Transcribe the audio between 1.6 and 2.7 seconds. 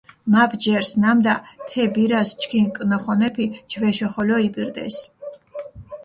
თე ბირას ჩქინ